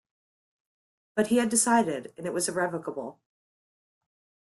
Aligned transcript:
But 1.15 1.27
he 1.27 1.37
had 1.37 1.49
decided, 1.49 2.11
and 2.17 2.25
it 2.25 2.33
was 2.33 2.49
irrevocable. 2.49 3.19